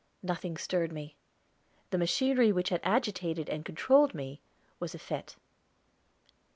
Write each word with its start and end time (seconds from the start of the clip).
Nothing 0.23 0.57
stirred 0.57 0.91
me; 0.91 1.15
the 1.91 1.97
machinery 1.99 2.51
which 2.51 2.69
had 2.69 2.81
agitated 2.83 3.47
and 3.51 3.63
controlled 3.63 4.15
me 4.15 4.41
was 4.79 4.95
effete. 4.95 5.35